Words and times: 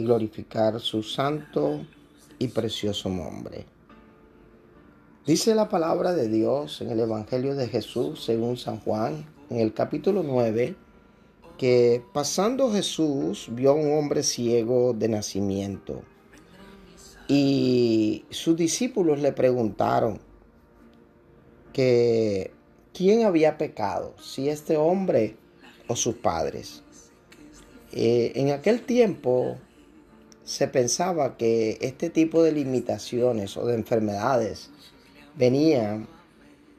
y 0.00 0.04
glorificar 0.04 0.80
su 0.80 1.02
santo 1.02 1.84
y 2.38 2.48
precioso 2.48 3.08
nombre. 3.08 3.66
Dice 5.26 5.54
la 5.54 5.68
palabra 5.68 6.14
de 6.14 6.28
Dios 6.28 6.80
en 6.80 6.90
el 6.90 7.00
Evangelio 7.00 7.54
de 7.54 7.68
Jesús 7.68 8.24
según 8.24 8.56
San 8.56 8.80
Juan, 8.80 9.26
en 9.50 9.58
el 9.58 9.74
capítulo 9.74 10.22
9, 10.22 10.74
que 11.58 12.02
pasando 12.14 12.72
Jesús 12.72 13.48
vio 13.52 13.72
a 13.72 13.74
un 13.74 13.92
hombre 13.92 14.22
ciego 14.22 14.94
de 14.94 15.08
nacimiento. 15.08 16.02
Y 17.28 18.24
sus 18.30 18.56
discípulos 18.56 19.20
le 19.20 19.32
preguntaron 19.32 20.18
que 21.74 22.50
quién 22.94 23.24
había 23.24 23.58
pecado, 23.58 24.14
si 24.20 24.48
este 24.48 24.76
hombre 24.78 25.36
o 25.86 25.94
sus 25.94 26.14
padres. 26.16 26.82
Eh, 27.92 28.32
en 28.36 28.52
aquel 28.52 28.82
tiempo 28.82 29.58
se 30.50 30.66
pensaba 30.66 31.36
que 31.36 31.78
este 31.80 32.10
tipo 32.10 32.42
de 32.42 32.50
limitaciones 32.50 33.56
o 33.56 33.66
de 33.66 33.76
enfermedades 33.76 34.70
venían 35.36 36.08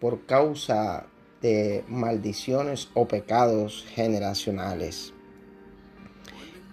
por 0.01 0.25
causa 0.25 1.07
de 1.41 1.85
maldiciones 1.87 2.89
o 2.95 3.07
pecados 3.07 3.85
generacionales. 3.95 5.13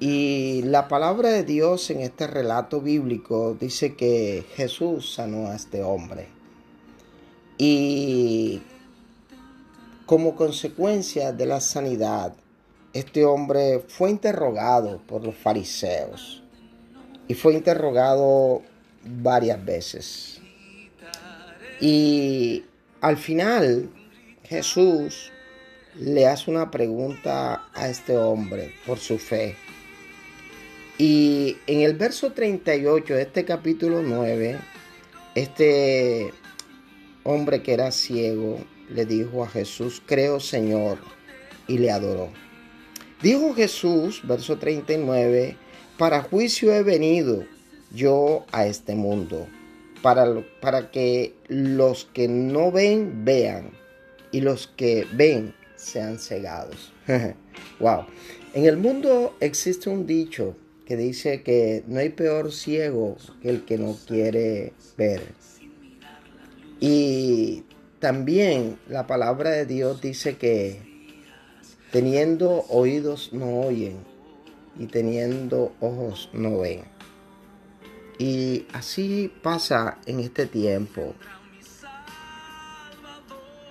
Y 0.01 0.63
la 0.65 0.89
palabra 0.89 1.29
de 1.29 1.45
Dios 1.45 1.89
en 1.91 2.01
este 2.01 2.27
relato 2.27 2.81
bíblico 2.81 3.57
dice 3.59 3.95
que 3.95 4.45
Jesús 4.57 5.15
sanó 5.15 5.53
a 5.53 5.55
este 5.55 5.85
hombre. 5.85 6.27
Y 7.59 8.61
como 10.05 10.35
consecuencia 10.35 11.31
de 11.33 11.47
la 11.47 11.61
sanidad, 11.61 12.35
este 12.93 13.25
hombre 13.25 13.85
fue 13.87 14.11
interrogado 14.11 15.01
por 15.07 15.25
los 15.25 15.37
fariseos 15.37 16.43
y 17.29 17.35
fue 17.35 17.55
interrogado 17.55 18.63
varias 19.05 19.63
veces. 19.65 20.41
Y 21.81 22.65
al 23.01 23.17
final 23.17 23.91
Jesús 24.45 25.31
le 25.95 26.27
hace 26.27 26.51
una 26.51 26.71
pregunta 26.71 27.69
a 27.75 27.89
este 27.89 28.17
hombre 28.17 28.75
por 28.87 28.99
su 28.99 29.19
fe. 29.19 29.55
Y 30.97 31.59
en 31.67 31.83
el 31.83 31.95
verso 31.95 32.33
38 32.33 33.15
de 33.15 33.23
este 33.23 33.45
capítulo 33.45 34.03
9, 34.03 34.59
este 35.35 36.33
hombre 37.23 37.63
que 37.63 37.75
era 37.75 37.93
ciego 37.93 38.59
le 38.89 39.05
dijo 39.05 39.45
a 39.45 39.49
Jesús, 39.49 40.03
creo 40.05 40.41
Señor, 40.41 40.99
y 41.69 41.79
le 41.79 41.91
adoró. 41.91 42.31
Dijo 43.23 43.55
Jesús, 43.55 44.23
verso 44.25 44.59
39, 44.59 45.57
para 45.99 46.23
juicio 46.23 46.73
he 46.73 46.83
venido 46.83 47.45
yo 47.93 48.47
a 48.53 48.67
este 48.67 48.95
mundo, 48.95 49.47
para, 50.03 50.43
para 50.61 50.91
que 50.91 51.35
los 51.49 52.07
que 52.07 52.29
no 52.29 52.71
ven 52.73 53.25
vean 53.25 53.73
y 54.31 54.41
los 54.41 54.69
que 54.69 55.07
ven 55.13 55.55
sean 55.77 56.19
cegados. 56.19 56.93
wow. 57.81 58.05
En 58.55 58.65
el 58.65 58.77
mundo 58.77 59.37
existe 59.41 59.91
un 59.91 60.07
dicho 60.07 60.57
que 60.87 60.97
dice 60.97 61.43
que 61.43 61.85
no 61.87 62.01
hay 62.01 62.09
peor 62.11 62.53
ciego 62.53 63.17
que 63.43 63.51
el 63.51 63.65
que 63.65 63.77
no 63.77 63.97
quiere 64.07 64.73
ver. 64.97 65.23
Y 66.81 67.65
también 67.99 68.79
la 68.89 69.07
palabra 69.07 69.51
de 69.51 69.67
Dios 69.67 70.01
dice 70.01 70.37
que 70.37 70.89
Teniendo 71.91 72.67
oídos 72.69 73.33
no 73.33 73.61
oyen 73.61 73.97
y 74.79 74.87
teniendo 74.87 75.75
ojos 75.81 76.31
no 76.33 76.61
ven. 76.61 76.85
Y 78.19 78.67
así 78.73 79.33
pasa 79.43 79.99
en 80.07 80.21
este 80.21 80.47
tiempo. 80.47 81.15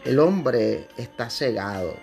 El 0.05 0.19
hombre 0.19 0.87
está 0.97 1.29
cegado. 1.29 1.95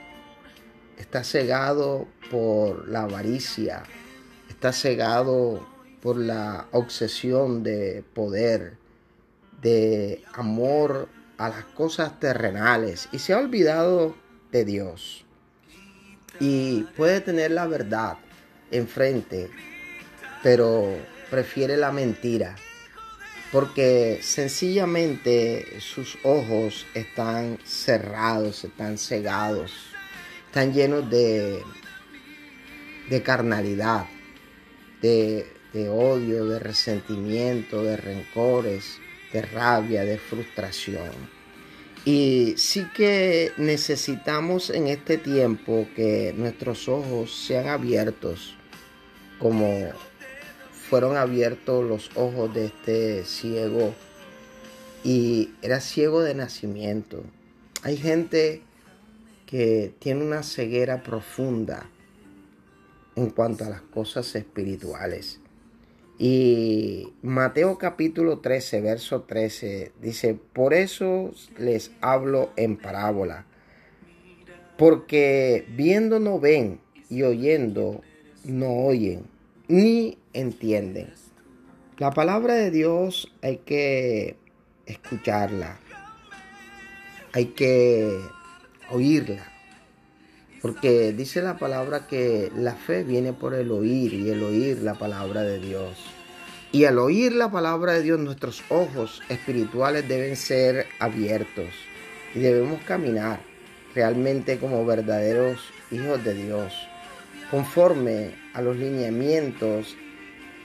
Está 0.99 1.25
cegado 1.25 2.07
por 2.31 2.89
la 2.89 3.03
avaricia. 3.03 3.83
Está 4.49 4.73
cegado 4.73 5.67
por 6.03 6.17
la 6.17 6.67
obsesión 6.73 7.63
de 7.63 8.05
poder, 8.15 8.77
de 9.63 10.23
amor 10.35 11.09
a 11.39 11.49
las 11.49 11.65
cosas 11.65 12.21
terrenales. 12.21 13.09
Y 13.13 13.19
se 13.19 13.33
ha 13.33 13.39
olvidado 13.39 14.15
de 14.53 14.65
Dios 14.65 15.25
y 16.41 16.83
puede 16.97 17.21
tener 17.21 17.51
la 17.53 17.67
verdad 17.67 18.17
enfrente, 18.77 19.49
pero 20.43 20.97
prefiere 21.31 21.77
la 21.77 21.91
mentira, 21.91 22.55
porque 23.51 24.19
sencillamente 24.23 25.81
sus 25.81 26.19
ojos 26.23 26.87
están 26.95 27.59
cerrados, 27.65 28.65
están 28.65 28.99
cegados, 28.99 29.73
están 30.47 30.73
llenos 30.73 31.09
de, 31.09 31.63
de 33.09 33.23
carnalidad, 33.23 34.07
de, 35.01 35.47
de 35.73 35.89
odio, 35.89 36.47
de 36.47 36.59
resentimiento, 36.59 37.83
de 37.83 37.97
rencores, 37.97 38.99
de 39.33 39.43
rabia, 39.43 40.05
de 40.05 40.19
frustración. 40.19 41.13
Y 42.05 42.55
sí 42.59 42.87
que 42.95 43.53
necesitamos 43.57 44.69
en 44.71 44.89
este 44.89 45.17
tiempo 45.17 45.89
que 45.97 46.35
nuestros 46.37 46.87
ojos 46.89 47.35
sean 47.47 47.69
abiertos 47.69 48.59
como 49.39 49.91
fueron 50.89 51.17
abiertos 51.17 51.85
los 51.85 52.11
ojos 52.17 52.53
de 52.55 52.67
este 52.67 53.25
ciego 53.25 53.95
y 55.03 55.51
era 55.63 55.81
ciego 55.81 56.23
de 56.23 56.35
nacimiento. 56.35 57.23
Hay 57.83 57.97
gente 57.97 58.63
que 59.47 59.93
tiene 59.99 60.25
una 60.25 60.43
ceguera 60.43 61.03
profunda 61.03 61.89
en 63.17 63.31
cuanto 63.31 63.65
a 63.65 63.71
las 63.71 63.83
cosas 63.83 64.35
espirituales. 64.35 65.41
Y 66.19 67.13
Mateo 67.23 67.77
capítulo 67.77 68.39
13, 68.39 68.81
verso 68.81 69.23
13 69.23 69.93
dice, 70.01 70.39
por 70.53 70.73
eso 70.73 71.33
les 71.59 71.91
hablo 72.01 72.51
en 72.57 72.77
parábola, 72.77 73.47
porque 74.79 75.67
viendo 75.71 76.21
no 76.21 76.39
ven 76.39 76.81
y 77.11 77.23
oyendo 77.23 78.01
no 78.45 78.71
oyen, 78.71 79.25
ni 79.69 80.19
entienden. 80.33 81.13
La 81.99 82.11
palabra 82.13 82.55
de 82.55 82.71
Dios 82.71 83.33
hay 83.43 83.59
que 83.59 84.37
escucharla, 84.87 85.79
hay 87.33 87.47
que 87.47 88.21
oírla, 88.91 89.47
porque 90.61 91.13
dice 91.13 91.43
la 91.43 91.57
palabra 91.57 92.07
que 92.07 92.51
la 92.57 92.75
fe 92.75 93.05
viene 93.05 93.33
por 93.33 93.55
el 93.55 93.71
oír 93.71 94.15
y 94.15 94.31
el 94.31 94.43
oír 94.43 94.79
la 94.79 94.95
palabra 94.95 95.43
de 95.43 95.59
Dios. 95.61 95.99
Y 96.73 96.87
al 96.87 96.99
oír 96.99 97.33
la 97.33 97.51
palabra 97.53 97.93
de 97.93 98.03
Dios, 98.03 98.19
nuestros 98.19 98.65
ojos 98.69 99.23
espirituales 99.29 100.09
deben 100.09 100.35
ser 100.35 100.87
abiertos 100.99 101.69
y 102.35 102.41
debemos 102.41 102.83
caminar 102.83 103.39
realmente 103.95 104.59
como 104.59 104.85
verdaderos 104.85 105.61
hijos 105.93 106.25
de 106.25 106.35
Dios, 106.35 106.73
conforme 107.55 108.35
a 108.53 108.61
los 108.63 108.77
lineamientos 108.77 109.97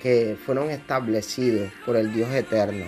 que 0.01 0.36
fueron 0.44 0.71
establecidos 0.71 1.71
por 1.86 1.95
el 1.95 2.12
Dios 2.12 2.33
eterno 2.33 2.86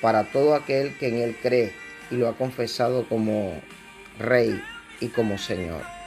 para 0.00 0.24
todo 0.24 0.56
aquel 0.56 0.98
que 0.98 1.06
en 1.06 1.18
Él 1.18 1.36
cree 1.40 1.72
y 2.10 2.16
lo 2.16 2.28
ha 2.28 2.36
confesado 2.36 3.08
como 3.08 3.62
Rey 4.18 4.60
y 4.98 5.06
como 5.06 5.38
Señor. 5.38 6.01